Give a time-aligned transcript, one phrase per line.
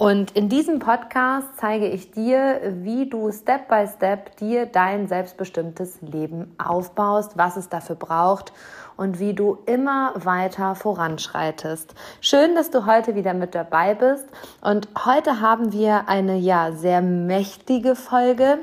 [0.00, 6.00] Und in diesem Podcast zeige ich dir, wie du Step by Step dir dein selbstbestimmtes
[6.00, 8.54] Leben aufbaust, was es dafür braucht
[8.96, 11.94] und wie du immer weiter voranschreitest.
[12.22, 14.24] Schön, dass du heute wieder mit dabei bist.
[14.62, 18.56] Und heute haben wir eine ja sehr mächtige Folge,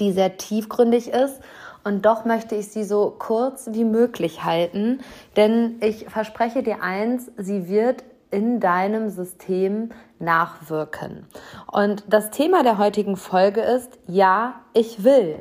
[0.00, 1.38] die sehr tiefgründig ist.
[1.84, 5.00] Und doch möchte ich sie so kurz wie möglich halten,
[5.36, 11.26] denn ich verspreche dir eins, sie wird in deinem System nachwirken.
[11.70, 15.40] Und das Thema der heutigen Folge ist, ja, ich will.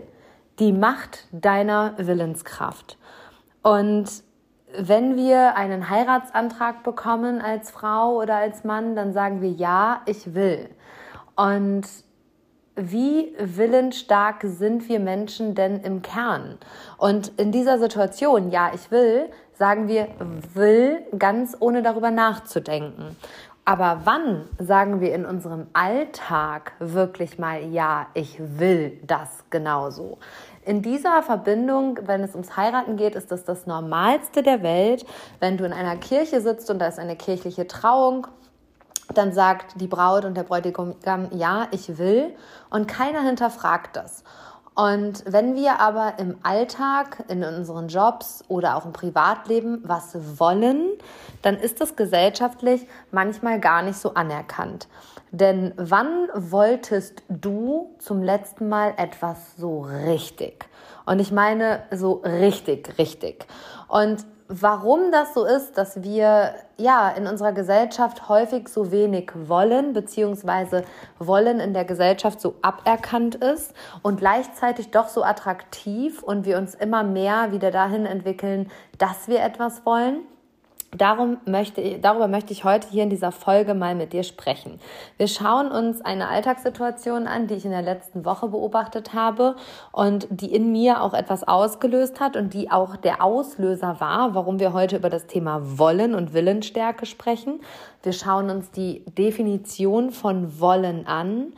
[0.59, 2.97] Die Macht deiner Willenskraft.
[3.61, 4.23] Und
[4.77, 10.33] wenn wir einen Heiratsantrag bekommen als Frau oder als Mann, dann sagen wir, ja, ich
[10.33, 10.69] will.
[11.35, 11.83] Und
[12.75, 16.57] wie willensstark sind wir Menschen denn im Kern?
[16.97, 20.07] Und in dieser Situation, ja, ich will, sagen wir
[20.53, 23.15] will ganz ohne darüber nachzudenken.
[23.67, 30.19] Aber wann sagen wir in unserem Alltag wirklich mal, ja, ich will das genauso?
[30.65, 35.03] In dieser Verbindung, wenn es ums Heiraten geht, ist das das Normalste der Welt.
[35.39, 38.27] Wenn du in einer Kirche sitzt und da ist eine kirchliche Trauung,
[39.13, 40.95] dann sagt die Braut und der Bräutigam,
[41.31, 42.35] ja, ich will.
[42.69, 44.23] Und keiner hinterfragt das.
[44.75, 50.89] Und wenn wir aber im Alltag, in unseren Jobs oder auch im Privatleben was wollen,
[51.41, 54.89] dann ist das gesellschaftlich manchmal gar nicht so anerkannt.
[55.31, 60.65] Denn wann wolltest du zum letzten Mal etwas so richtig?
[61.05, 63.45] Und ich meine so richtig, richtig.
[63.87, 69.93] Und warum das so ist, dass wir ja in unserer Gesellschaft häufig so wenig wollen,
[69.93, 70.83] beziehungsweise
[71.19, 76.75] wollen in der Gesellschaft so aberkannt ist und gleichzeitig doch so attraktiv und wir uns
[76.75, 80.21] immer mehr wieder dahin entwickeln, dass wir etwas wollen.
[80.97, 84.79] Darum möchte ich, darüber möchte ich heute hier in dieser Folge mal mit dir sprechen.
[85.17, 89.55] Wir schauen uns eine Alltagssituation an, die ich in der letzten Woche beobachtet habe
[89.91, 94.59] und die in mir auch etwas ausgelöst hat und die auch der Auslöser war, warum
[94.59, 97.59] wir heute über das Thema Wollen und Willensstärke sprechen.
[98.03, 101.53] Wir schauen uns die Definition von Wollen an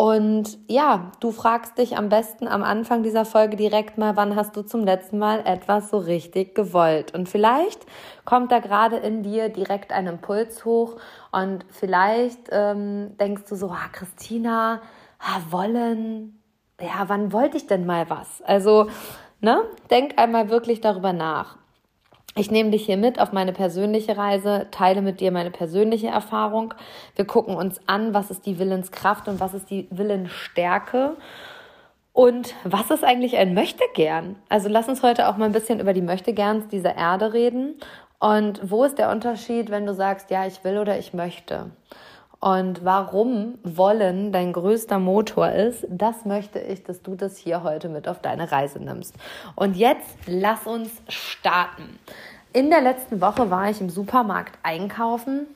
[0.00, 4.56] und ja, du fragst dich am besten am Anfang dieser Folge direkt mal, wann hast
[4.56, 7.12] du zum letzten Mal etwas so richtig gewollt?
[7.14, 7.84] Und vielleicht
[8.24, 10.98] kommt da gerade in dir direkt ein Impuls hoch
[11.32, 14.82] und vielleicht ähm, denkst du so, ah, Christina,
[15.18, 16.40] ah, wollen,
[16.80, 18.40] ja, wann wollte ich denn mal was?
[18.42, 18.86] Also,
[19.40, 21.57] ne, denk einmal wirklich darüber nach.
[22.38, 26.72] Ich nehme dich hier mit auf meine persönliche Reise, teile mit dir meine persönliche Erfahrung.
[27.16, 31.16] Wir gucken uns an, was ist die Willenskraft und was ist die Willensstärke.
[32.12, 34.36] Und was ist eigentlich ein Möchtegern?
[34.48, 37.74] Also lass uns heute auch mal ein bisschen über die Möchtegerns dieser Erde reden.
[38.20, 41.72] Und wo ist der Unterschied, wenn du sagst, ja, ich will oder ich möchte?
[42.40, 47.88] Und warum Wollen dein größter Motor ist, das möchte ich, dass du das hier heute
[47.88, 49.14] mit auf deine Reise nimmst.
[49.56, 51.98] Und jetzt lass uns starten.
[52.52, 55.46] In der letzten Woche war ich im Supermarkt einkaufen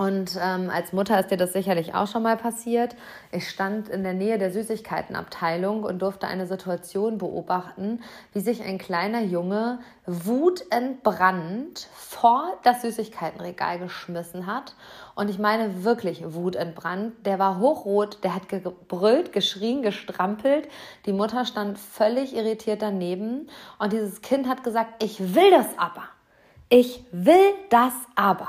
[0.00, 2.96] und ähm, als Mutter ist dir das sicherlich auch schon mal passiert.
[3.32, 8.00] Ich stand in der Nähe der Süßigkeitenabteilung und durfte eine Situation beobachten,
[8.32, 14.74] wie sich ein kleiner Junge wutentbrannt vor das Süßigkeitenregal geschmissen hat.
[15.16, 17.26] Und ich meine wirklich wutentbrannt.
[17.26, 20.66] Der war hochrot, der hat gebrüllt, geschrien, gestrampelt.
[21.04, 23.50] Die Mutter stand völlig irritiert daneben.
[23.78, 26.04] Und dieses Kind hat gesagt, ich will das aber.
[26.70, 28.48] Ich will das aber.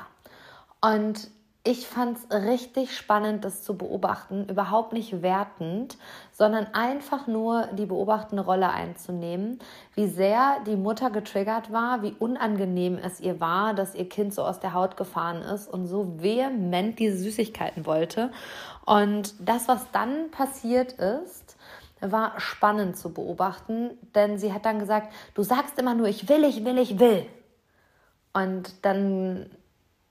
[0.80, 1.30] Und
[1.64, 5.96] ich fand es richtig spannend, das zu beobachten, überhaupt nicht wertend,
[6.32, 9.60] sondern einfach nur die beobachtende Rolle einzunehmen,
[9.94, 14.44] wie sehr die Mutter getriggert war, wie unangenehm es ihr war, dass ihr Kind so
[14.44, 18.32] aus der Haut gefahren ist und so vehement diese Süßigkeiten wollte.
[18.84, 21.58] Und das, was dann passiert ist,
[22.00, 26.44] war spannend zu beobachten, denn sie hat dann gesagt, du sagst immer nur, ich will,
[26.44, 27.28] ich will, ich will.
[28.34, 29.52] Und dann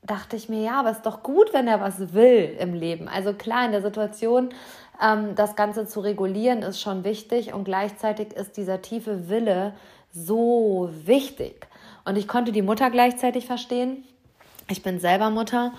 [0.03, 3.09] dachte ich mir, ja, aber ist doch gut, wenn er was will im Leben.
[3.09, 4.51] Also klar, in der Situation
[5.03, 9.75] ähm, das Ganze zu regulieren ist schon wichtig und gleichzeitig ist dieser tiefe Wille
[10.13, 11.67] so wichtig.
[12.05, 14.05] Und ich konnte die Mutter gleichzeitig verstehen.
[14.69, 15.73] Ich bin selber Mutter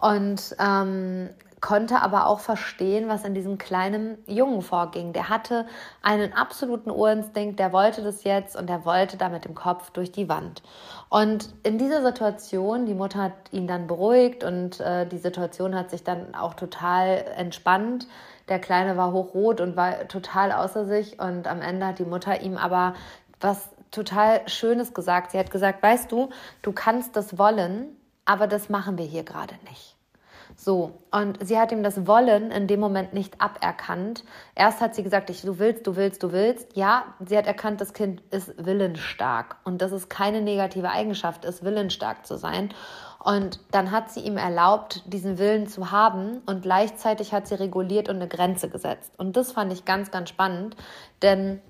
[0.00, 5.12] und ähm, konnte aber auch verstehen, was in diesem kleinen Jungen vorging.
[5.12, 5.66] Der hatte
[6.02, 10.12] einen absoluten Urinstinkt, der wollte das jetzt und der wollte da mit dem Kopf durch
[10.12, 10.62] die Wand.
[11.08, 15.90] Und in dieser Situation, die Mutter hat ihn dann beruhigt und äh, die Situation hat
[15.90, 18.06] sich dann auch total entspannt.
[18.48, 22.40] Der Kleine war hochrot und war total außer sich und am Ende hat die Mutter
[22.40, 22.94] ihm aber
[23.40, 25.32] was total Schönes gesagt.
[25.32, 26.30] Sie hat gesagt, weißt du,
[26.62, 29.97] du kannst das wollen, aber das machen wir hier gerade nicht.
[30.60, 34.24] So, und sie hat ihm das Wollen in dem Moment nicht aberkannt.
[34.56, 36.76] Erst hat sie gesagt, ich, du willst, du willst, du willst.
[36.76, 39.54] Ja, sie hat erkannt, das Kind ist willensstark.
[39.62, 42.74] Und das ist keine negative Eigenschaft, ist willensstark zu sein.
[43.22, 48.08] Und dann hat sie ihm erlaubt, diesen Willen zu haben und gleichzeitig hat sie reguliert
[48.08, 49.12] und eine Grenze gesetzt.
[49.16, 50.74] Und das fand ich ganz, ganz spannend,
[51.22, 51.60] denn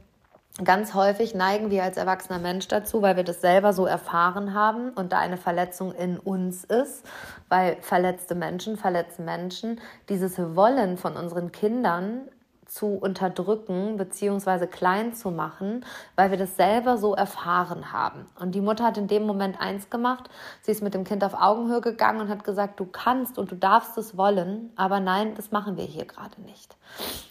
[0.65, 4.91] Ganz häufig neigen wir als erwachsener Mensch dazu, weil wir das selber so erfahren haben
[4.91, 7.07] und da eine Verletzung in uns ist,
[7.49, 12.23] weil verletzte Menschen verletzen Menschen, dieses Wollen von unseren Kindern
[12.69, 14.67] zu unterdrücken bzw.
[14.67, 15.85] klein zu machen,
[16.17, 18.26] weil wir das selber so erfahren haben.
[18.38, 20.29] Und die Mutter hat in dem Moment eins gemacht.
[20.62, 23.56] Sie ist mit dem Kind auf Augenhöhe gegangen und hat gesagt, du kannst und du
[23.56, 26.76] darfst es wollen, aber nein, das machen wir hier gerade nicht.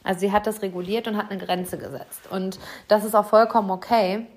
[0.03, 2.29] Also sie hat das reguliert und hat eine Grenze gesetzt.
[2.31, 4.27] Und das ist auch vollkommen okay.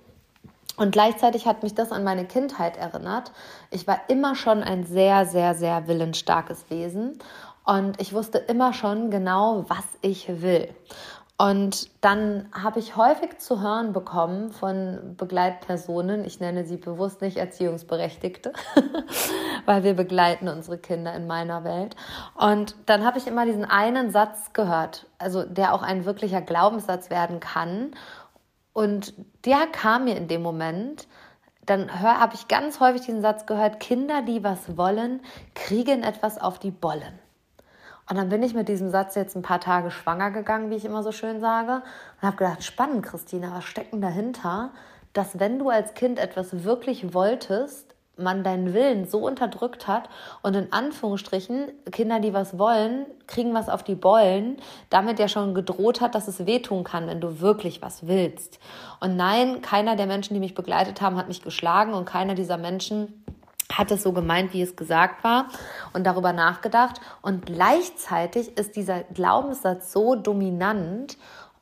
[0.77, 3.33] Und gleichzeitig hat mich das an meine Kindheit erinnert.
[3.71, 7.19] Ich war immer schon ein sehr, sehr, sehr willensstarkes Wesen
[7.71, 10.75] und ich wusste immer schon genau, was ich will.
[11.39, 17.37] Und dann habe ich häufig zu hören bekommen von Begleitpersonen, ich nenne sie bewusst nicht
[17.37, 18.53] Erziehungsberechtigte,
[19.67, 21.95] weil wir begleiten unsere Kinder in meiner Welt.
[22.35, 27.09] Und dann habe ich immer diesen einen Satz gehört, also der auch ein wirklicher Glaubenssatz
[27.09, 27.93] werden kann.
[28.73, 29.15] Und
[29.45, 31.07] der kam mir in dem Moment,
[31.67, 35.21] dann habe ich ganz häufig diesen Satz gehört, Kinder, die was wollen,
[35.55, 37.30] kriegen etwas auf die Bollen.
[38.11, 40.85] Und dann bin ich mit diesem Satz jetzt ein paar Tage schwanger gegangen, wie ich
[40.85, 41.83] immer so schön sage,
[42.21, 44.71] und habe gedacht, spannend, Christina, was steckt denn dahinter,
[45.13, 50.09] dass wenn du als Kind etwas wirklich wolltest, man deinen Willen so unterdrückt hat
[50.43, 54.57] und in Anführungsstrichen Kinder, die was wollen, kriegen was auf die Beulen,
[54.91, 58.59] damit ja schon gedroht hat, dass es wehtun kann, wenn du wirklich was willst.
[58.99, 62.59] Und nein, keiner der Menschen, die mich begleitet haben, hat mich geschlagen und keiner dieser
[62.59, 63.25] Menschen
[63.73, 65.47] hat es so gemeint, wie es gesagt war
[65.93, 67.01] und darüber nachgedacht.
[67.23, 71.17] Und gleichzeitig ist dieser Glaubenssatz so dominant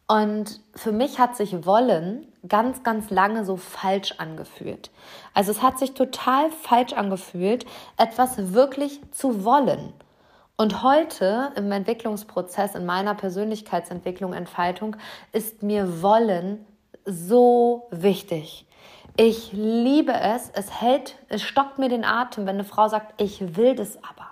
[0.06, 4.90] und für mich hat sich wollen ganz, ganz lange so falsch angefühlt.
[5.34, 7.66] Also es hat sich total falsch angefühlt,
[7.98, 9.92] etwas wirklich zu wollen.
[10.56, 14.96] Und heute im Entwicklungsprozess, in meiner Persönlichkeitsentwicklung, Entfaltung,
[15.32, 16.64] ist mir Wollen
[17.04, 18.66] so wichtig.
[19.20, 20.48] Ich liebe es.
[20.54, 24.28] Es hält, es stockt mir den Atem, wenn eine Frau sagt, ich will das aber.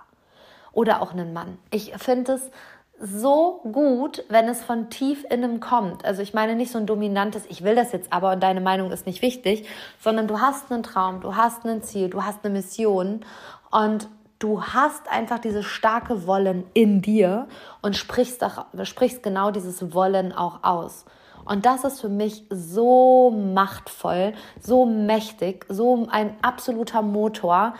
[0.71, 1.57] Oder auch einen Mann.
[1.71, 2.51] Ich finde es
[2.97, 6.05] so gut, wenn es von tief innen kommt.
[6.05, 8.89] Also ich meine nicht so ein dominantes, ich will das jetzt aber und deine Meinung
[8.91, 9.67] ist nicht wichtig,
[10.01, 13.25] sondern du hast einen Traum, du hast ein Ziel, du hast eine Mission
[13.71, 14.07] und
[14.39, 17.49] du hast einfach dieses starke Wollen in dir
[17.81, 18.41] und sprichst,
[18.83, 21.03] sprichst genau dieses Wollen auch aus.
[21.47, 27.73] Und das ist für mich so machtvoll, so mächtig, so ein absoluter Motor,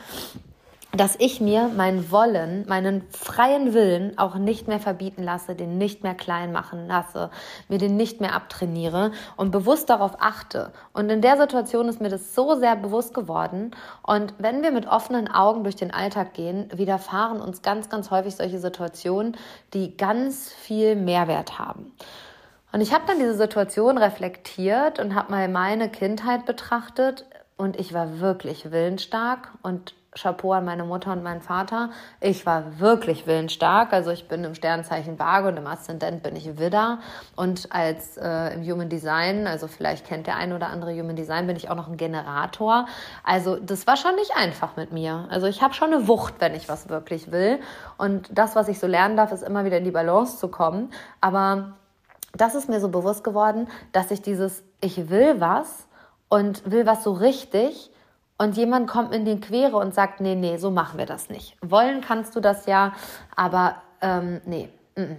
[0.97, 6.01] dass ich mir mein Wollen, meinen freien Willen auch nicht mehr verbieten lasse, den nicht
[6.01, 7.29] mehr klein machen lasse,
[7.67, 10.71] mir den nicht mehr abtrainiere und bewusst darauf achte.
[10.93, 13.71] Und in der Situation ist mir das so sehr bewusst geworden.
[14.01, 18.35] Und wenn wir mit offenen Augen durch den Alltag gehen, widerfahren uns ganz, ganz häufig
[18.35, 19.37] solche Situationen,
[19.73, 21.91] die ganz viel Mehrwert haben.
[22.71, 27.25] Und ich habe dann diese Situation reflektiert und habe mal meine Kindheit betrachtet
[27.57, 31.91] und ich war wirklich willensstark und Chapeau an meine Mutter und meinen Vater.
[32.21, 33.93] Ich war wirklich willensstark.
[33.93, 36.99] Also ich bin im Sternzeichen Waage und im Aszendent bin ich Widder.
[37.35, 41.47] Und als äh, im Human Design, also vielleicht kennt der ein oder andere Human Design,
[41.47, 42.87] bin ich auch noch ein Generator.
[43.23, 45.27] Also das war schon nicht einfach mit mir.
[45.29, 47.59] Also ich habe schon eine Wucht, wenn ich was wirklich will.
[47.97, 50.91] Und das, was ich so lernen darf, ist immer wieder in die Balance zu kommen.
[51.21, 51.73] Aber
[52.33, 55.87] das ist mir so bewusst geworden, dass ich dieses, ich will was
[56.29, 57.91] und will was so richtig
[58.37, 61.57] und jemand kommt in die Quere und sagt, nee, nee, so machen wir das nicht.
[61.61, 62.93] Wollen kannst du das ja,
[63.35, 64.69] aber ähm, nee.
[64.95, 65.17] Mm -mm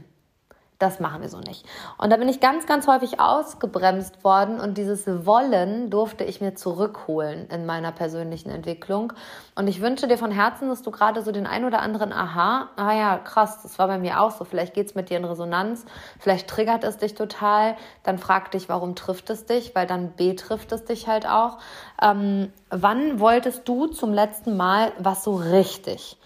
[0.78, 1.66] das machen wir so nicht.
[1.96, 6.54] Und da bin ich ganz, ganz häufig ausgebremst worden und dieses Wollen durfte ich mir
[6.54, 9.12] zurückholen in meiner persönlichen Entwicklung.
[9.56, 12.68] Und ich wünsche dir von Herzen, dass du gerade so den ein oder anderen Aha,
[12.76, 15.84] ah ja, krass, das war bei mir auch so, vielleicht geht's mit dir in Resonanz,
[16.20, 20.70] vielleicht triggert es dich total, dann frag dich, warum trifft es dich, weil dann betrifft
[20.70, 21.58] es dich halt auch.
[22.00, 26.18] Ähm, wann wolltest du zum letzten Mal was so richtig?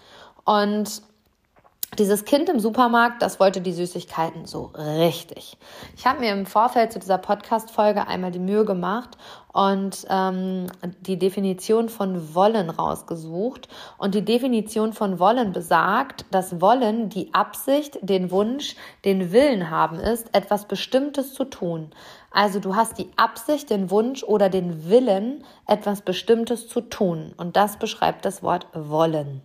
[0.45, 1.01] Und
[1.99, 5.57] dieses Kind im Supermarkt, das wollte die Süßigkeiten so richtig.
[5.95, 9.17] Ich habe mir im Vorfeld zu dieser Podcast-Folge einmal die Mühe gemacht
[9.51, 10.67] und ähm,
[11.01, 13.67] die Definition von wollen rausgesucht.
[13.97, 19.99] Und die Definition von wollen besagt, dass wollen die Absicht, den Wunsch, den Willen haben
[19.99, 21.91] ist, etwas Bestimmtes zu tun.
[22.31, 27.33] Also du hast die Absicht, den Wunsch oder den Willen, etwas Bestimmtes zu tun.
[27.37, 29.41] Und das beschreibt das Wort wollen.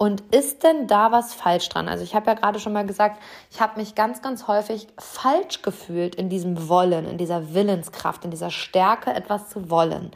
[0.00, 1.88] Und ist denn da was falsch dran?
[1.88, 5.60] Also ich habe ja gerade schon mal gesagt, ich habe mich ganz, ganz häufig falsch
[5.62, 10.12] gefühlt in diesem Wollen, in dieser Willenskraft, in dieser Stärke, etwas zu wollen.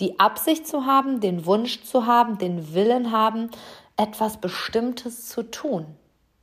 [0.00, 3.50] Die Absicht zu haben, den Wunsch zu haben, den Willen haben,
[3.96, 5.86] etwas Bestimmtes zu tun.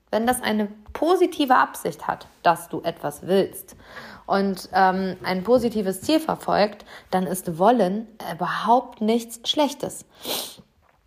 [0.09, 3.75] Wenn das eine positive Absicht hat, dass du etwas willst
[4.25, 10.05] und ähm, ein positives Ziel verfolgt, dann ist Wollen überhaupt nichts Schlechtes.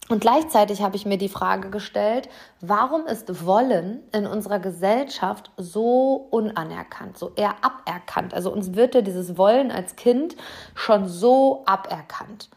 [0.09, 2.29] Und gleichzeitig habe ich mir die Frage gestellt,
[2.61, 8.35] warum ist Wollen in unserer Gesellschaft so unanerkannt, so eher aberkannt?
[8.35, 10.37] Also uns wird ja dieses Wollen als Kind
[10.75, 12.51] schon so aberkannt.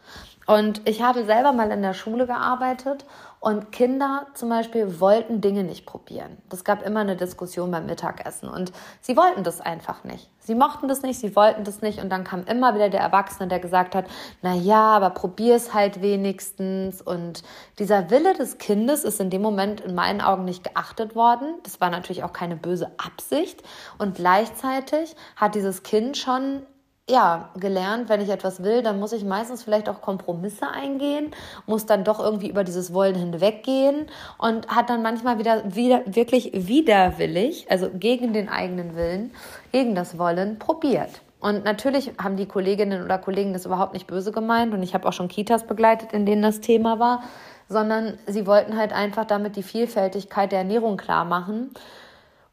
[0.46, 3.04] Und ich habe selber mal in der Schule gearbeitet
[3.46, 6.36] und Kinder zum Beispiel wollten Dinge nicht probieren.
[6.48, 10.28] Das gab immer eine Diskussion beim Mittagessen und sie wollten das einfach nicht.
[10.40, 13.48] Sie mochten das nicht, sie wollten das nicht und dann kam immer wieder der Erwachsene,
[13.48, 14.06] der gesagt hat,
[14.42, 17.44] na ja, aber probier es halt wenigstens und
[17.78, 21.54] dieser Wille des Kindes ist in dem Moment in meinen Augen nicht geachtet worden.
[21.62, 23.62] Das war natürlich auch keine böse Absicht
[23.98, 26.62] und gleichzeitig hat dieses Kind schon
[27.08, 31.30] ja, gelernt, wenn ich etwas will, dann muss ich meistens vielleicht auch Kompromisse eingehen,
[31.66, 34.06] muss dann doch irgendwie über dieses Wollen hinweggehen
[34.38, 39.30] und hat dann manchmal wieder, wieder wirklich widerwillig, also gegen den eigenen Willen,
[39.70, 41.20] gegen das Wollen probiert.
[41.38, 45.06] Und natürlich haben die Kolleginnen oder Kollegen das überhaupt nicht böse gemeint und ich habe
[45.06, 47.22] auch schon Kitas begleitet, in denen das Thema war,
[47.68, 51.70] sondern sie wollten halt einfach damit die Vielfältigkeit der Ernährung klar machen.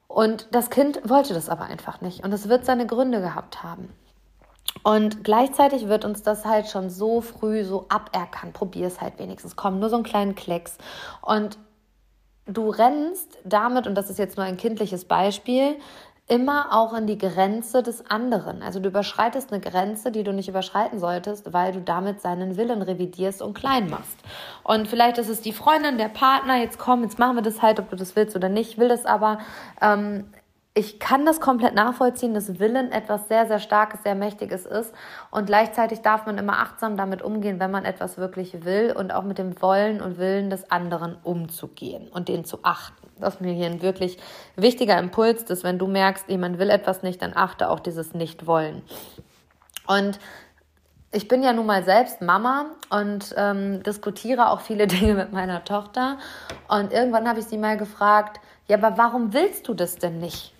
[0.07, 3.89] Und das Kind wollte das aber einfach nicht und es wird seine Gründe gehabt haben.
[4.83, 8.53] Und gleichzeitig wird uns das halt schon so früh so aberkannt.
[8.53, 9.55] Probier es halt wenigstens.
[9.55, 10.77] Komm, nur so einen kleinen Klecks.
[11.21, 11.57] Und
[12.45, 15.77] du rennst damit, und das ist jetzt nur ein kindliches Beispiel,
[16.27, 18.61] immer auch in die Grenze des anderen.
[18.61, 22.81] Also du überschreitest eine Grenze, die du nicht überschreiten solltest, weil du damit seinen Willen
[22.81, 24.17] revidierst und klein machst.
[24.63, 27.79] Und vielleicht ist es die Freundin, der Partner, jetzt komm, jetzt machen wir das halt,
[27.79, 29.39] ob du das willst oder nicht, will das aber.
[29.81, 30.25] Ähm,
[30.75, 34.91] ich kann das komplett nachvollziehen, dass Willen etwas sehr, sehr Starkes, sehr Mächtiges ist.
[35.29, 39.23] Und gleichzeitig darf man immer achtsam damit umgehen, wenn man etwas wirklich will und auch
[39.23, 43.07] mit dem Wollen und Willen des anderen umzugehen und den zu achten.
[43.19, 44.17] Das ist mir hier ein wirklich
[44.55, 48.81] wichtiger Impuls, dass wenn du merkst, jemand will etwas nicht, dann achte auch dieses Nicht-Wollen.
[49.85, 50.17] Und
[51.11, 55.63] ich bin ja nun mal selbst Mama und ähm, diskutiere auch viele Dinge mit meiner
[55.63, 56.17] Tochter.
[56.67, 60.52] Und irgendwann habe ich sie mal gefragt, ja, aber warum willst du das denn nicht?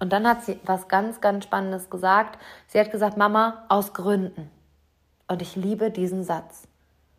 [0.00, 2.38] Und dann hat sie was ganz, ganz Spannendes gesagt.
[2.66, 4.50] Sie hat gesagt, Mama, aus Gründen.
[5.26, 6.68] Und ich liebe diesen Satz.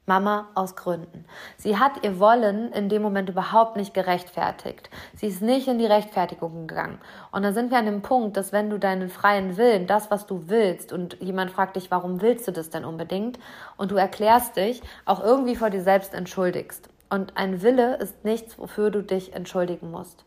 [0.09, 1.23] Mama aus Gründen.
[1.55, 4.89] Sie hat ihr Wollen in dem Moment überhaupt nicht gerechtfertigt.
[5.15, 6.97] Sie ist nicht in die Rechtfertigung gegangen.
[7.31, 10.25] Und da sind wir an dem Punkt, dass wenn du deinen freien Willen, das, was
[10.25, 13.37] du willst, und jemand fragt dich, warum willst du das denn unbedingt,
[13.77, 16.89] und du erklärst dich, auch irgendwie vor dir selbst entschuldigst.
[17.11, 20.25] Und ein Wille ist nichts, wofür du dich entschuldigen musst.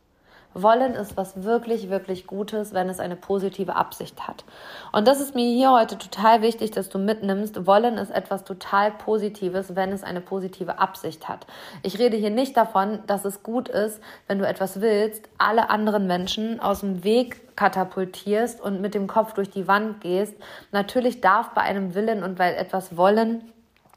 [0.54, 4.44] Wollen ist was wirklich, wirklich Gutes, wenn es eine positive Absicht hat.
[4.92, 7.66] Und das ist mir hier heute total wichtig, dass du mitnimmst.
[7.66, 11.46] Wollen ist etwas total Positives, wenn es eine positive Absicht hat.
[11.82, 16.06] Ich rede hier nicht davon, dass es gut ist, wenn du etwas willst, alle anderen
[16.06, 20.34] Menschen aus dem Weg katapultierst und mit dem Kopf durch die Wand gehst.
[20.70, 23.52] Natürlich darf bei einem Willen und weil etwas wollen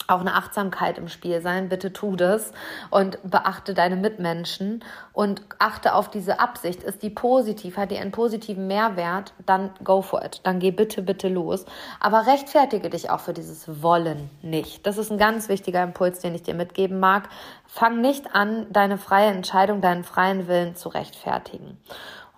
[0.08, 1.70] auch eine Achtsamkeit im Spiel sein.
[1.70, 2.52] Bitte tu das
[2.90, 4.84] und beachte deine Mitmenschen
[5.14, 6.84] und achte auf diese Absicht.
[6.84, 10.42] Ist die positiv, hat die einen positiven Mehrwert, dann go for it.
[10.44, 11.66] Dann geh bitte, bitte los.
[12.00, 14.86] Aber rechtfertige dich auch für dieses Wollen nicht.
[14.86, 17.30] Das ist ein ganz wichtiger Impuls, den ich dir mitgeben mag.
[17.66, 21.78] Fang nicht an, deine freie Entscheidung, deinen freien Willen zu rechtfertigen.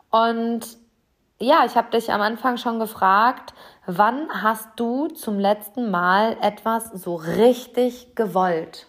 [0.09, 0.77] Und
[1.39, 3.53] ja, ich habe dich am Anfang schon gefragt,
[3.87, 8.85] wann hast du zum letzten Mal etwas so richtig gewollt?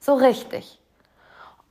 [0.00, 0.80] So richtig.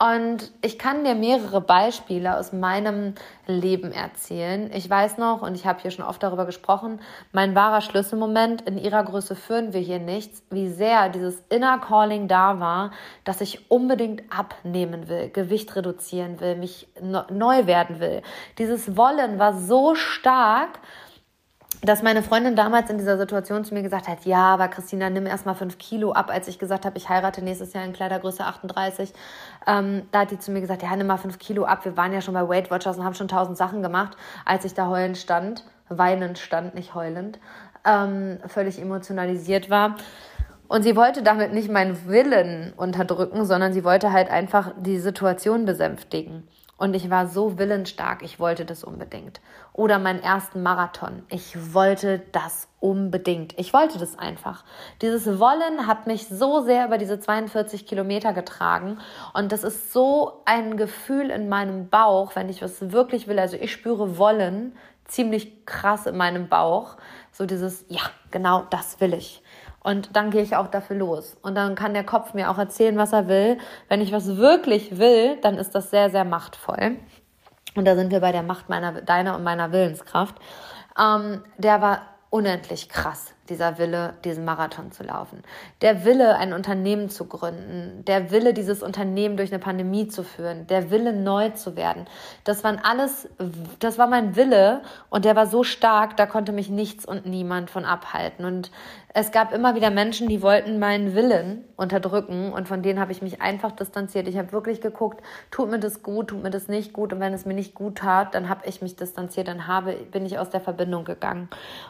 [0.02, 3.14] Und ich kann dir mehrere Beispiele aus meinem
[3.46, 4.72] Leben erzählen.
[4.74, 7.00] Ich weiß noch, und ich habe hier schon oft darüber gesprochen,
[7.34, 12.28] mein wahrer Schlüsselmoment, in ihrer Größe führen wir hier nichts, wie sehr dieses Inner Calling
[12.28, 12.90] da war,
[13.26, 16.88] dass ich unbedingt abnehmen will, Gewicht reduzieren will, mich
[17.30, 18.24] neu werden will.
[18.58, 20.80] Dieses Wollen war so stark,
[21.84, 25.26] dass meine Freundin damals in dieser Situation zu mir gesagt hat, ja, aber Christina, nimm
[25.26, 29.14] erstmal fünf Kilo ab, als ich gesagt habe, ich heirate nächstes Jahr in Kleidergröße 38.
[29.66, 31.84] Ähm, da hat die zu mir gesagt, ja, nimm mal fünf Kilo ab.
[31.86, 34.76] Wir waren ja schon bei Weight Watchers und haben schon tausend Sachen gemacht, als ich
[34.76, 37.40] da heulend stand, weinend stand, nicht heulend,
[37.84, 39.96] ähm, völlig emotionalisiert war.
[40.68, 45.66] Und sie wollte damit nicht meinen Willen unterdrücken, sondern sie wollte halt einfach die Situation
[45.66, 46.48] besänftigen.
[46.82, 49.40] Und ich war so willensstark, ich wollte das unbedingt.
[49.72, 51.22] Oder meinen ersten Marathon.
[51.30, 53.54] Ich wollte das unbedingt.
[53.60, 54.64] Ich wollte das einfach.
[55.04, 58.98] Dieses Wollen hat mich so sehr über diese 42 Kilometer getragen.
[59.36, 63.38] Und das ist so ein Gefühl in meinem Bauch, wenn ich was wirklich will.
[63.38, 66.98] Also ich spüre Wollen ziemlich krass in meinem Bauch.
[67.32, 69.44] So dieses, ja, genau das will ich.
[69.84, 71.38] Und dann gehe ich auch dafür los.
[71.42, 73.58] Und dann kann der Kopf mir auch erzählen, was er will.
[73.90, 76.98] Wenn ich was wirklich will, dann ist das sehr, sehr machtvoll.
[77.76, 80.36] Und da sind wir bei der Macht meiner, deiner und meiner Willenskraft.
[81.00, 85.44] Ähm, der war unendlich krass dieser Wille, diesen Marathon zu laufen.
[85.82, 88.04] Der Wille, ein Unternehmen zu gründen.
[88.06, 90.66] Der Wille, dieses Unternehmen durch eine Pandemie zu führen.
[90.68, 92.06] Der Wille, neu zu werden.
[92.46, 93.30] Das waren alles,
[93.80, 97.70] das war mein Wille und der war so stark, da konnte mich nichts und niemand
[97.70, 98.46] von abhalten.
[98.46, 98.72] Und
[99.14, 103.22] es gab immer wieder Menschen, die wollten meinen Willen unterdrücken und von denen habe ich
[103.22, 104.26] mich einfach distanziert.
[104.30, 107.34] Ich habe wirklich geguckt, tut mir das gut, tut mir das nicht gut und wenn
[107.34, 110.50] es mir nicht gut tat, dann habe ich mich distanziert, dann habe, bin ich aus
[110.50, 111.50] der Verbindung gegangen.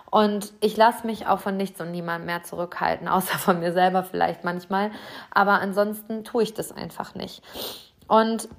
[0.09, 4.03] Und ich lasse mich auch von nichts und niemandem mehr zurückhalten, außer von mir selber
[4.03, 4.91] vielleicht manchmal.
[5.31, 7.43] Aber ansonsten tue ich das einfach nicht.
[8.07, 8.49] Und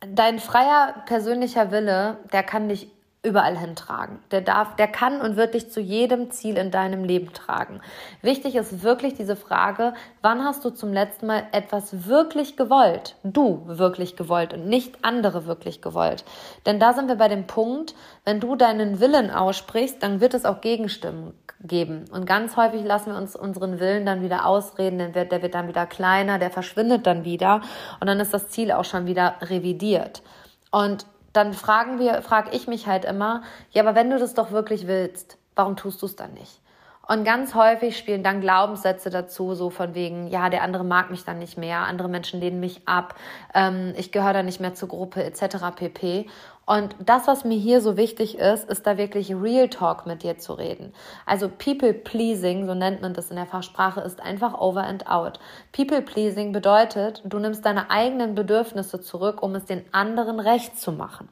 [0.00, 2.90] dein freier persönlicher Wille, der kann dich
[3.24, 4.18] überall hintragen.
[4.30, 7.80] Der darf, der kann und wird dich zu jedem Ziel in deinem Leben tragen.
[8.22, 13.16] Wichtig ist wirklich diese Frage, wann hast du zum letzten Mal etwas wirklich gewollt?
[13.24, 16.24] Du wirklich gewollt und nicht andere wirklich gewollt.
[16.66, 20.44] Denn da sind wir bei dem Punkt, wenn du deinen Willen aussprichst, dann wird es
[20.44, 21.32] auch Gegenstimmen
[21.64, 22.04] geben.
[22.12, 25.68] Und ganz häufig lassen wir uns unseren Willen dann wieder ausreden, denn der wird dann
[25.68, 27.62] wieder kleiner, der verschwindet dann wieder
[28.00, 30.22] und dann ist das Ziel auch schon wieder revidiert.
[30.70, 34.52] Und dann fragen wir, frage ich mich halt immer, ja, aber wenn du das doch
[34.52, 36.60] wirklich willst, warum tust du es dann nicht?
[37.06, 41.24] Und ganz häufig spielen dann Glaubenssätze dazu, so von wegen, ja, der andere mag mich
[41.24, 43.14] dann nicht mehr, andere Menschen lehnen mich ab,
[43.52, 45.56] ähm, ich gehöre dann nicht mehr zur Gruppe etc.
[45.76, 46.30] pp.
[46.66, 50.38] Und das, was mir hier so wichtig ist, ist da wirklich Real Talk mit dir
[50.38, 50.94] zu reden.
[51.26, 55.38] Also People Pleasing, so nennt man das in der Fachsprache, ist einfach over and out.
[55.72, 60.92] People Pleasing bedeutet, du nimmst deine eigenen Bedürfnisse zurück, um es den anderen recht zu
[60.92, 61.28] machen.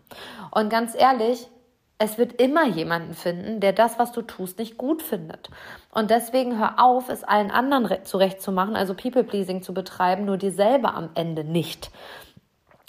[0.50, 1.48] Und ganz ehrlich,
[2.04, 5.50] es wird immer jemanden finden, der das, was du tust, nicht gut findet.
[5.92, 10.94] Und deswegen hör auf, es allen anderen zurechtzumachen, also People-Pleasing zu betreiben, nur dir selber
[10.94, 11.90] am Ende nicht.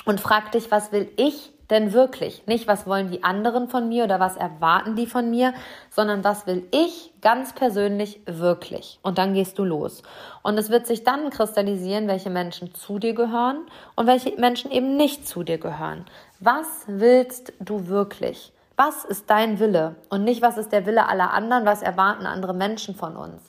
[0.05, 2.45] Und frag dich, was will ich denn wirklich?
[2.45, 5.53] Nicht, was wollen die anderen von mir oder was erwarten die von mir,
[5.89, 8.99] sondern was will ich ganz persönlich wirklich?
[9.01, 10.03] Und dann gehst du los.
[10.41, 14.97] Und es wird sich dann kristallisieren, welche Menschen zu dir gehören und welche Menschen eben
[14.97, 16.05] nicht zu dir gehören.
[16.39, 18.51] Was willst du wirklich?
[18.75, 22.53] Was ist dein Wille und nicht, was ist der Wille aller anderen, was erwarten andere
[22.53, 23.41] Menschen von uns?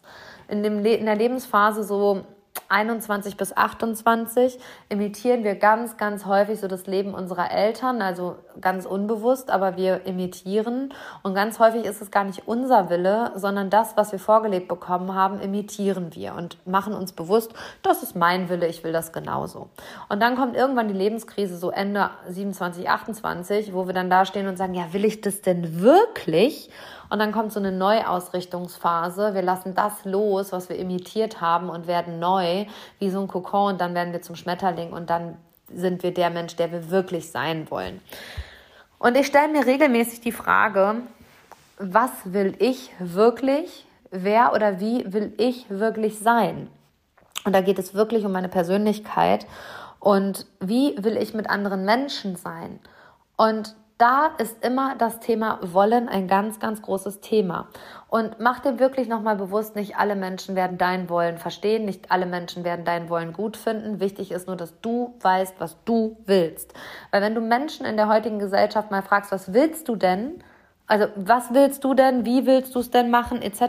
[0.49, 2.25] In, dem in der Lebensphase so
[2.69, 8.87] 21 bis 28 imitieren wir ganz, ganz häufig so das Leben unserer Eltern, also ganz
[8.87, 10.93] unbewusst, aber wir imitieren.
[11.23, 15.15] Und ganz häufig ist es gar nicht unser Wille, sondern das, was wir vorgelebt bekommen
[15.15, 19.69] haben, imitieren wir und machen uns bewusst, das ist mein Wille, ich will das genauso.
[20.09, 24.47] Und dann kommt irgendwann die Lebenskrise, so Ende 27, 28, wo wir dann da stehen
[24.47, 26.71] und sagen, ja, will ich das denn wirklich?
[27.15, 29.35] Und dann kommt so eine Neuausrichtungsphase.
[29.35, 32.67] Wir lassen das los, was wir imitiert haben und werden neu,
[32.99, 33.75] wie so ein Kokon.
[33.75, 35.37] Und dann werden wir zum Schmetterling und dann
[35.73, 38.01] sind wir der Mensch, der wir wirklich sein wollen.
[38.99, 41.03] Und ich stelle mir regelmäßig die Frage,
[41.79, 43.87] was will ich wirklich?
[44.11, 46.69] Wer oder wie will ich wirklich sein?
[47.45, 49.47] Und da geht es wirklich um meine Persönlichkeit.
[50.01, 52.81] Und wie will ich mit anderen Menschen sein?
[53.37, 57.69] Und da ist immer das Thema Wollen ein ganz, ganz großes Thema.
[58.09, 62.27] Und mach dir wirklich nochmal bewusst, nicht alle Menschen werden dein Wollen verstehen, nicht alle
[62.27, 64.01] Menschen werden dein Wollen gut finden.
[64.01, 66.75] Wichtig ist nur, dass du weißt, was du willst.
[67.13, 70.43] Weil wenn du Menschen in der heutigen Gesellschaft mal fragst, was willst du denn?
[70.87, 72.27] Also was willst du denn?
[72.27, 73.43] Wie willst du es denn machen?
[73.43, 73.61] Etc.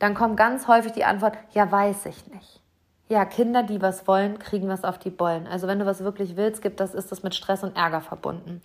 [0.00, 2.62] Dann kommt ganz häufig die Antwort, ja, weiß ich nicht.
[3.12, 5.46] ja, Kinder, die was wollen, kriegen was auf die Bollen.
[5.46, 8.62] Also wenn du was wirklich willst, gibt das, ist das mit Stress und Ärger verbunden.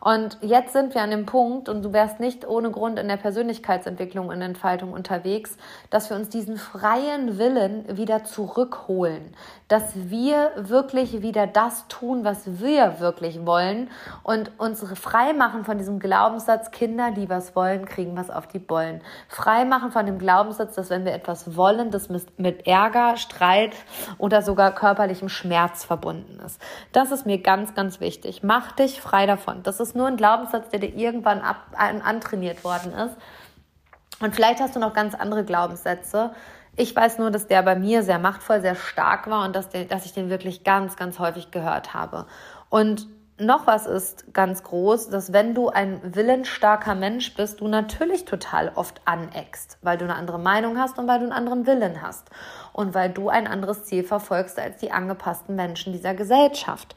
[0.00, 3.16] Und jetzt sind wir an dem Punkt, und du wärst nicht ohne Grund in der
[3.16, 5.56] Persönlichkeitsentwicklung und Entfaltung unterwegs,
[5.90, 9.34] dass wir uns diesen freien Willen wieder zurückholen.
[9.68, 13.90] Dass wir wirklich wieder das tun, was wir wirklich wollen
[14.22, 18.60] und uns frei machen von diesem Glaubenssatz, Kinder, die was wollen, kriegen was auf die
[18.60, 19.00] Bollen.
[19.28, 23.74] Frei machen von dem Glaubenssatz, dass wenn wir etwas wollen, das mit Ärger, Streit
[24.18, 26.60] oder sogar körperlichem Schmerz verbunden ist.
[26.92, 28.42] Das ist mir ganz, ganz wichtig.
[28.42, 29.62] Mach dich frei davon.
[29.62, 33.16] Das ist nur ein Glaubenssatz, der dir irgendwann ab, an, antrainiert worden ist.
[34.20, 36.32] Und vielleicht hast du noch ganz andere Glaubenssätze.
[36.76, 39.84] Ich weiß nur, dass der bei mir sehr machtvoll, sehr stark war und dass, der,
[39.84, 42.26] dass ich den wirklich ganz, ganz häufig gehört habe.
[42.68, 43.06] Und
[43.38, 48.72] noch was ist ganz groß, dass wenn du ein willensstarker Mensch bist, du natürlich total
[48.74, 52.30] oft aneckst, weil du eine andere Meinung hast und weil du einen anderen Willen hast
[52.72, 56.96] und weil du ein anderes Ziel verfolgst als die angepassten Menschen dieser Gesellschaft.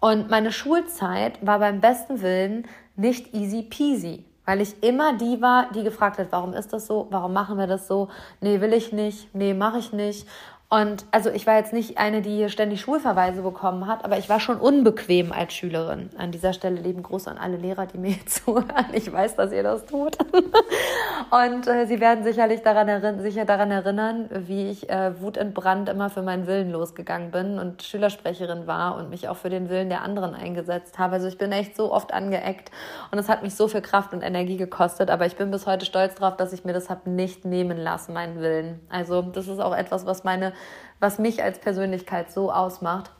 [0.00, 5.70] Und meine Schulzeit war beim besten Willen nicht easy peasy, weil ich immer die war,
[5.72, 7.06] die gefragt hat, warum ist das so?
[7.10, 8.08] Warum machen wir das so?
[8.40, 9.34] Nee, will ich nicht.
[9.34, 10.26] Nee, mache ich nicht.
[10.68, 14.28] Und also ich war jetzt nicht eine, die hier ständig Schulverweise bekommen hat, aber ich
[14.28, 16.10] war schon unbequem als Schülerin.
[16.18, 18.86] An dieser Stelle leben Gruß an alle Lehrer, die mir zuhören.
[18.92, 20.16] Ich weiß, dass ihr das tut.
[21.30, 26.22] Und äh, sie werden sicherlich daran, sicher daran erinnern, wie ich äh, wutentbrannt immer für
[26.22, 30.34] meinen Willen losgegangen bin und Schülersprecherin war und mich auch für den Willen der anderen
[30.34, 31.14] eingesetzt habe.
[31.14, 32.70] Also ich bin echt so oft angeeckt
[33.10, 35.84] und es hat mich so viel Kraft und Energie gekostet, aber ich bin bis heute
[35.84, 38.80] stolz darauf, dass ich mir das habe nicht nehmen lassen, meinen Willen.
[38.88, 40.52] Also das ist auch etwas, was meine
[41.00, 43.10] was mich als Persönlichkeit so ausmacht,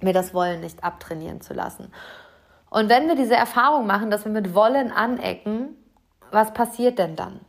[0.00, 1.92] mir das Wollen nicht abtrainieren zu lassen.
[2.70, 5.76] Und wenn wir diese Erfahrung machen, dass wir mit Wollen anecken,
[6.30, 7.40] was passiert denn dann?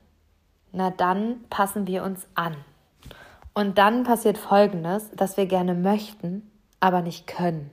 [0.71, 2.55] Na, dann passen wir uns an.
[3.53, 7.69] Und dann passiert Folgendes, dass wir gerne möchten, aber nicht können.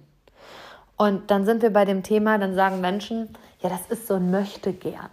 [0.96, 4.30] Und dann sind wir bei dem Thema, dann sagen Menschen, ja, das ist so ein
[4.30, 5.10] möchte gern.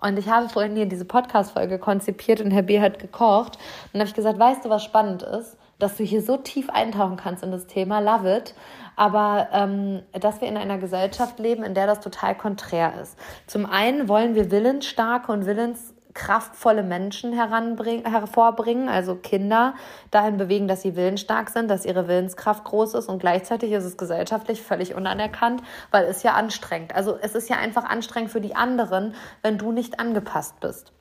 [0.00, 2.80] Und ich habe vorhin hier diese Podcast-Folge konzipiert und Herr B.
[2.80, 3.56] hat gekocht.
[3.56, 5.56] Und dann habe ich gesagt, weißt du, was spannend ist?
[5.78, 8.54] Dass du hier so tief eintauchen kannst in das Thema, love it.
[8.96, 13.16] Aber ähm, dass wir in einer Gesellschaft leben, in der das total konträr ist.
[13.46, 19.74] Zum einen wollen wir willensstarke und willens kraftvolle Menschen hervorbringen, also Kinder
[20.10, 23.96] dahin bewegen, dass sie willensstark sind, dass ihre Willenskraft groß ist und gleichzeitig ist es
[23.96, 26.94] gesellschaftlich völlig unanerkannt, weil es ja anstrengend.
[26.94, 30.92] Also es ist ja einfach anstrengend für die anderen, wenn du nicht angepasst bist.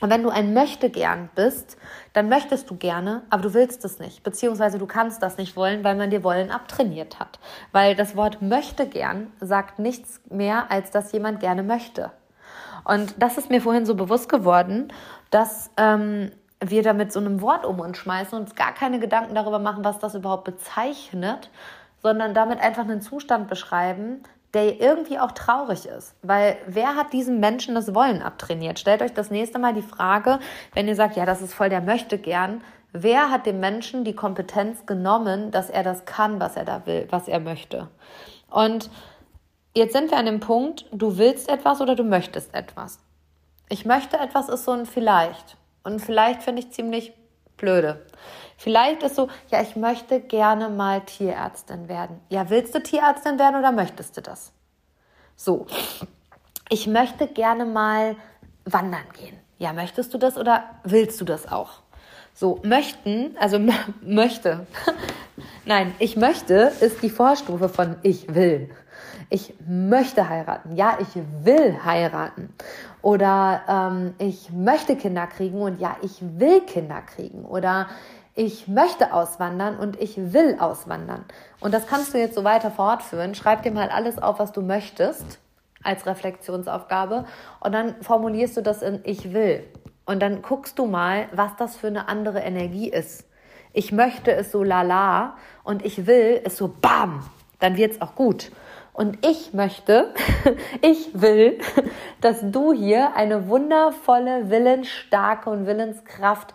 [0.00, 1.76] Und wenn du ein möchte gern bist,
[2.14, 5.84] dann möchtest du gerne, aber du willst es nicht, beziehungsweise du kannst das nicht wollen,
[5.84, 7.38] weil man dir wollen abtrainiert hat.
[7.70, 12.10] Weil das Wort möchte gern sagt nichts mehr, als dass jemand gerne möchte.
[12.84, 14.92] Und das ist mir vorhin so bewusst geworden,
[15.30, 16.30] dass ähm,
[16.62, 19.58] wir da mit so einem Wort um uns schmeißen und uns gar keine Gedanken darüber
[19.58, 21.50] machen, was das überhaupt bezeichnet,
[22.02, 26.14] sondern damit einfach einen Zustand beschreiben, der irgendwie auch traurig ist.
[26.22, 28.78] Weil wer hat diesem Menschen das Wollen abtrainiert?
[28.78, 30.38] Stellt euch das nächste Mal die Frage,
[30.74, 32.62] wenn ihr sagt, ja, das ist voll der möchte gern,
[32.92, 37.06] wer hat dem Menschen die Kompetenz genommen, dass er das kann, was er da will,
[37.10, 37.88] was er möchte?
[38.50, 38.90] Und
[39.72, 42.98] Jetzt sind wir an dem Punkt, du willst etwas oder du möchtest etwas.
[43.68, 45.56] Ich möchte etwas ist so ein vielleicht.
[45.84, 47.12] Und vielleicht finde ich ziemlich
[47.56, 48.04] blöde.
[48.56, 52.20] Vielleicht ist so, ja, ich möchte gerne mal Tierärztin werden.
[52.30, 54.52] Ja, willst du Tierärztin werden oder möchtest du das?
[55.36, 55.66] So.
[56.68, 58.16] Ich möchte gerne mal
[58.64, 59.36] wandern gehen.
[59.58, 61.80] Ja, möchtest du das oder willst du das auch?
[62.34, 63.60] So, möchten, also
[64.02, 64.66] möchte.
[65.64, 68.70] Nein, ich möchte ist die Vorstufe von ich will
[69.30, 71.08] ich möchte heiraten, ja, ich
[71.44, 72.52] will heiraten.
[73.00, 77.44] Oder ähm, ich möchte Kinder kriegen und ja, ich will Kinder kriegen.
[77.44, 77.86] Oder
[78.34, 81.24] ich möchte auswandern und ich will auswandern.
[81.60, 83.34] Und das kannst du jetzt so weiter fortführen.
[83.34, 85.38] Schreib dir mal alles auf, was du möchtest
[85.82, 87.24] als Reflexionsaufgabe
[87.60, 89.64] und dann formulierst du das in ich will.
[90.04, 93.24] Und dann guckst du mal, was das für eine andere Energie ist.
[93.72, 97.22] Ich möchte es so lala und ich will es so bam.
[97.60, 98.50] Dann wird es auch gut.
[99.00, 100.12] Und ich möchte,
[100.82, 101.58] ich will,
[102.20, 106.52] dass du hier eine wundervolle, willensstarke und Willenskraft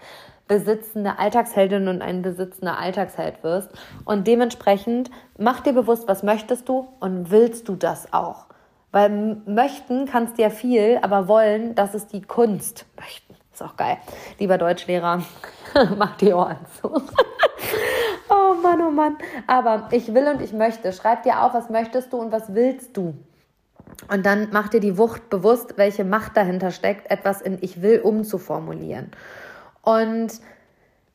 [0.47, 3.71] besitzende Alltagsheldin und ein besitzender Alltagsheld wirst.
[4.05, 8.45] Und dementsprechend mach dir bewusst, was möchtest du und willst du das auch?
[8.91, 12.85] Weil möchten kannst du ja viel, aber wollen, das ist die Kunst.
[12.95, 13.97] Möchten, ist auch geil.
[14.37, 15.23] Lieber Deutschlehrer,
[15.97, 16.93] mach die Ohren zu.
[18.29, 19.17] Oh Mann, oh Mann.
[19.47, 20.91] Aber ich will und ich möchte.
[20.93, 23.15] Schreib dir auf, was möchtest du und was willst du.
[24.11, 28.01] Und dann mach dir die Wucht bewusst, welche Macht dahinter steckt, etwas in Ich will
[28.01, 29.11] umzuformulieren.
[29.81, 30.39] Und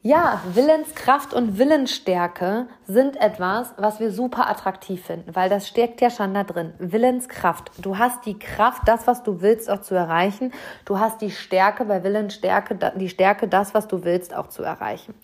[0.02, 6.10] Ja, Willenskraft und Willensstärke sind etwas, was wir super attraktiv finden, weil das steckt ja
[6.10, 6.74] schon da drin.
[6.78, 7.70] Willenskraft.
[7.78, 10.52] Du hast die Kraft, das, was du willst, auch zu erreichen.
[10.84, 15.14] Du hast die Stärke bei Willensstärke, die Stärke, das, was du willst, auch zu erreichen.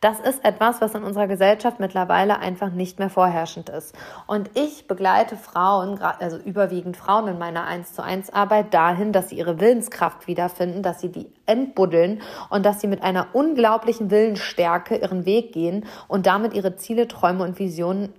[0.00, 3.94] Das ist etwas, was in unserer Gesellschaft mittlerweile einfach nicht mehr vorherrschend ist.
[4.26, 9.30] Und ich begleite Frauen, also überwiegend Frauen in meiner 1 zu 1 Arbeit dahin, dass
[9.30, 14.96] sie ihre Willenskraft wiederfinden, dass sie die entbuddeln und dass sie mit einer unglaublichen Willensstärke
[14.96, 18.12] ihren Weg gehen und damit ihre Ziele, Träume und Visionen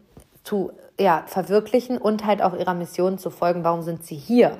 [0.44, 3.64] zu ja, verwirklichen und halt auch ihrer Mission zu folgen.
[3.64, 4.58] Warum sind sie hier?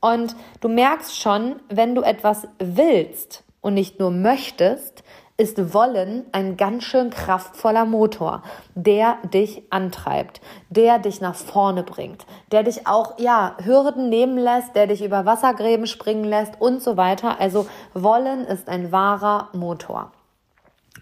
[0.00, 5.02] Und du merkst schon, wenn du etwas willst und nicht nur möchtest,
[5.38, 8.42] ist Wollen ein ganz schön kraftvoller Motor,
[8.74, 14.74] der dich antreibt, der dich nach vorne bringt, der dich auch, ja, Hürden nehmen lässt,
[14.74, 17.38] der dich über Wassergräben springen lässt und so weiter.
[17.38, 20.12] Also Wollen ist ein wahrer Motor.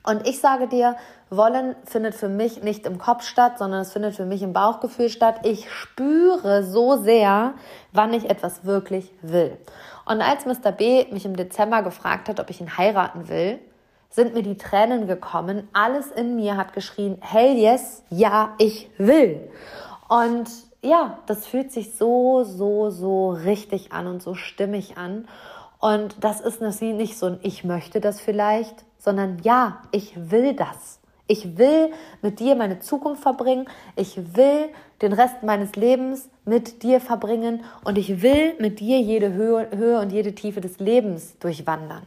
[0.03, 0.97] Und ich sage dir,
[1.37, 5.09] Wollen findet für mich nicht im Kopf statt, sondern es findet für mich im Bauchgefühl
[5.09, 5.41] statt.
[5.45, 7.55] Ich spüre so sehr,
[7.93, 9.57] wann ich etwas wirklich will.
[10.07, 10.73] Und als Mr.
[10.73, 13.59] B mich im Dezember gefragt hat, ob ich ihn heiraten will,
[14.11, 15.69] sind mir die Tränen gekommen.
[15.73, 19.51] Alles in mir hat geschrien, hell yes, ja, ich will.
[20.09, 20.49] Und
[20.83, 25.27] ja, das fühlt sich so, so, so richtig an und so stimmig an.
[25.81, 31.01] Und das ist nicht so ein Ich möchte das vielleicht, sondern ja, ich will das.
[31.27, 33.67] Ich will mit dir meine Zukunft verbringen.
[33.97, 34.69] Ich will
[35.01, 40.01] den Rest meines Lebens mit dir verbringen und ich will mit dir jede Höhe, Höhe
[40.01, 42.07] und jede Tiefe des Lebens durchwandern.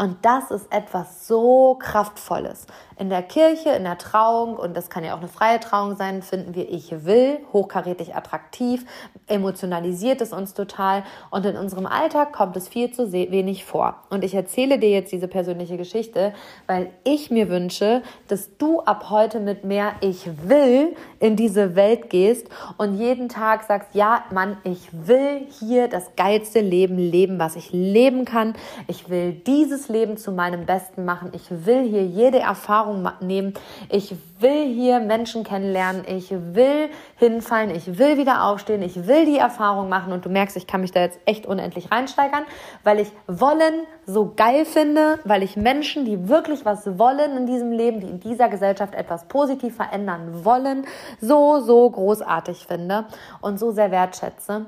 [0.00, 2.66] Und das ist etwas so Kraftvolles.
[2.98, 6.22] In der Kirche, in der Trauung, und das kann ja auch eine freie Trauung sein,
[6.22, 8.86] finden wir Ich will, hochkarätig attraktiv,
[9.26, 11.02] emotionalisiert es uns total.
[11.30, 14.02] Und in unserem Alltag kommt es viel zu wenig vor.
[14.08, 16.32] Und ich erzähle dir jetzt diese persönliche Geschichte,
[16.66, 22.08] weil ich mir wünsche, dass du ab heute mit mehr Ich will in diese Welt
[22.08, 27.56] gehst und jeden Tag sagst, ja, Mann, ich will hier das geilste Leben leben, was
[27.56, 28.54] ich leben kann.
[28.88, 31.30] Ich will dieses Leben zu meinem Besten machen.
[31.34, 33.54] Ich will hier jede Erfahrung nehmen.
[33.90, 36.04] Ich will hier Menschen kennenlernen.
[36.06, 37.74] Ich will hinfallen.
[37.74, 38.82] Ich will wieder aufstehen.
[38.82, 40.12] Ich will die Erfahrung machen.
[40.12, 42.44] Und du merkst, ich kann mich da jetzt echt unendlich reinsteigern,
[42.84, 47.72] weil ich wollen so geil finde, weil ich Menschen, die wirklich was wollen in diesem
[47.72, 50.86] Leben, die in dieser Gesellschaft etwas positiv verändern wollen,
[51.20, 53.04] so, so großartig finde
[53.40, 54.66] und so sehr wertschätze.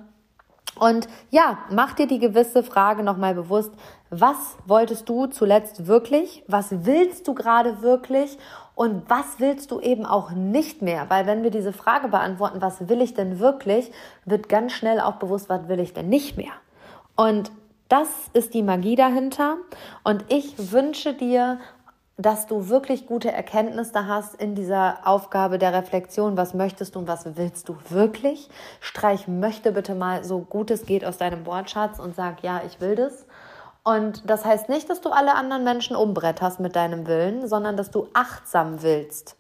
[0.78, 3.72] Und ja, mach dir die gewisse Frage nochmal bewusst.
[4.11, 6.44] Was wolltest du zuletzt wirklich?
[6.48, 8.38] Was willst du gerade wirklich?
[8.74, 11.11] Und was willst du eben auch nicht mehr?
[11.11, 13.92] Weil wenn wir diese Frage beantworten, was will ich denn wirklich,
[14.24, 16.52] wird ganz schnell auch bewusst, was will ich denn nicht mehr?
[17.16, 17.52] Und
[17.88, 19.58] das ist die Magie dahinter.
[20.02, 21.58] Und ich wünsche dir
[22.16, 26.37] dass du wirklich gute Erkenntnisse hast in dieser Aufgabe der Reflexion.
[26.37, 28.48] Was möchtest du und was willst du wirklich?
[28.81, 32.81] Streich möchte bitte mal so gut es geht aus deinem Wortschatz und sag, ja, ich
[32.81, 33.27] will das.
[33.85, 37.90] Und das heißt nicht, dass du alle anderen Menschen umbretterst mit deinem Willen, sondern dass
[37.90, 39.37] du achtsam willst.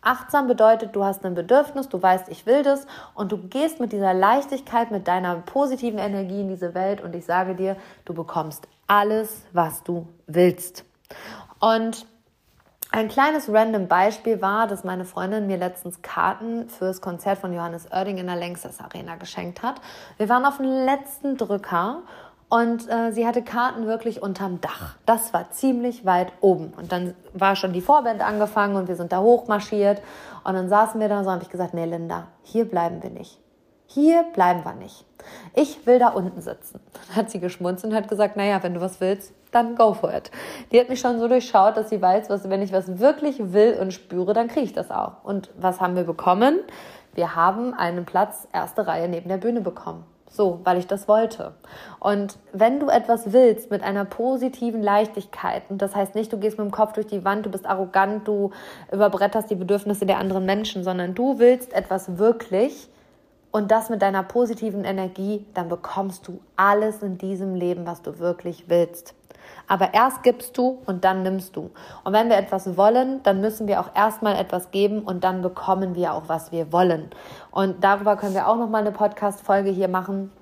[0.00, 3.92] Achtsam bedeutet, du hast ein Bedürfnis, du weißt, ich will das und du gehst mit
[3.92, 8.68] dieser Leichtigkeit, mit deiner positiven Energie in diese Welt und ich sage dir, du bekommst
[8.86, 10.84] alles, was du willst.
[11.58, 12.06] Und
[12.94, 17.90] ein kleines random Beispiel war, dass meine Freundin mir letztens Karten fürs Konzert von Johannes
[17.90, 19.80] Oerding in der Längstes Arena geschenkt hat.
[20.16, 22.02] Wir waren auf dem letzten Drücker
[22.48, 24.94] und äh, sie hatte Karten wirklich unterm Dach.
[25.06, 26.72] Das war ziemlich weit oben.
[26.76, 30.00] Und dann war schon die Vorband angefangen und wir sind da hochmarschiert.
[30.44, 33.10] Und dann saßen wir da so und habe ich gesagt, nee Linda, hier bleiben wir
[33.10, 33.40] nicht.
[33.94, 35.04] Hier bleiben wir nicht.
[35.54, 36.80] Ich will da unten sitzen.
[37.06, 40.12] Dann hat sie geschmunzelt und hat gesagt, naja, wenn du was willst, dann go for
[40.12, 40.32] it.
[40.72, 43.78] Die hat mich schon so durchschaut, dass sie weiß, was, wenn ich was wirklich will
[43.80, 45.22] und spüre, dann kriege ich das auch.
[45.22, 46.58] Und was haben wir bekommen?
[47.14, 50.04] Wir haben einen Platz erste Reihe neben der Bühne bekommen.
[50.28, 51.52] So, weil ich das wollte.
[52.00, 56.58] Und wenn du etwas willst mit einer positiven Leichtigkeit, und das heißt nicht, du gehst
[56.58, 58.50] mit dem Kopf durch die Wand, du bist arrogant, du
[58.90, 62.88] überbretterst die Bedürfnisse der anderen Menschen, sondern du willst etwas wirklich
[63.54, 68.18] und das mit deiner positiven Energie, dann bekommst du alles in diesem Leben, was du
[68.18, 69.14] wirklich willst.
[69.68, 71.70] Aber erst gibst du und dann nimmst du.
[72.02, 75.94] Und wenn wir etwas wollen, dann müssen wir auch erstmal etwas geben und dann bekommen
[75.94, 77.10] wir auch, was wir wollen.
[77.52, 80.32] Und darüber können wir auch nochmal eine Podcast-Folge hier machen.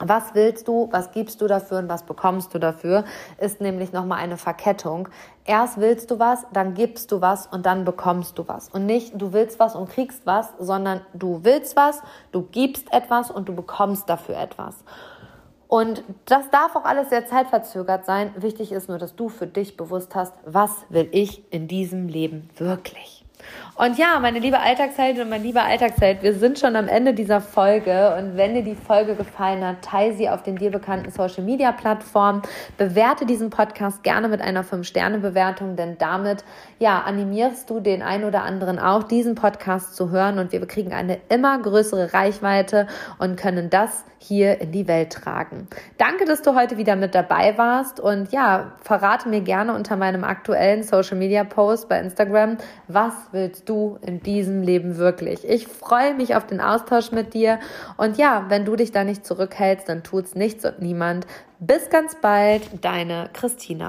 [0.00, 3.04] Was willst du, was gibst du dafür und was bekommst du dafür,
[3.38, 5.08] ist nämlich nochmal eine Verkettung.
[5.44, 8.68] Erst willst du was, dann gibst du was und dann bekommst du was.
[8.68, 13.30] Und nicht du willst was und kriegst was, sondern du willst was, du gibst etwas
[13.30, 14.76] und du bekommst dafür etwas.
[15.66, 18.32] Und das darf auch alles sehr zeitverzögert sein.
[18.36, 22.48] Wichtig ist nur, dass du für dich bewusst hast, was will ich in diesem Leben
[22.56, 23.17] wirklich.
[23.78, 27.40] Und ja, meine liebe Alltagsheldin und mein lieber Alltagsheld, wir sind schon am Ende dieser
[27.40, 28.16] Folge.
[28.18, 31.70] Und wenn dir die Folge gefallen hat, teile sie auf den dir bekannten Social Media
[31.70, 32.42] Plattformen.
[32.76, 36.44] Bewerte diesen Podcast gerne mit einer 5-Sterne-Bewertung, denn damit,
[36.80, 40.40] ja, animierst du den einen oder anderen auch, diesen Podcast zu hören.
[40.40, 45.68] Und wir kriegen eine immer größere Reichweite und können das hier in die Welt tragen.
[45.96, 48.00] Danke, dass du heute wieder mit dabei warst.
[48.00, 52.58] Und ja, verrate mir gerne unter meinem aktuellen Social Media Post bei Instagram,
[53.32, 55.48] willst du in diesem Leben wirklich?
[55.48, 57.58] Ich freue mich auf den Austausch mit dir.
[57.96, 61.26] Und ja, wenn du dich da nicht zurückhältst, dann tut's nichts und niemand.
[61.60, 63.86] Bis ganz bald, deine Christina.